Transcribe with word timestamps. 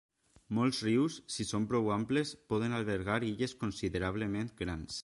Molts 0.59 0.79
rius, 0.87 1.17
si 1.35 1.45
són 1.49 1.69
prou 1.73 1.91
amples, 1.97 2.33
poden 2.55 2.77
albergar 2.79 3.23
illes 3.33 3.57
considerablement 3.65 4.53
grans. 4.67 4.97